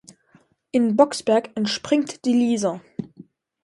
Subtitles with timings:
[0.71, 2.81] In Boxberg entspringt die Lieser.